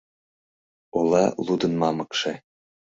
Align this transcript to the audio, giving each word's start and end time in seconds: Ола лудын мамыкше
Ола 0.97 1.25
лудын 1.45 1.73
мамыкше 1.81 2.33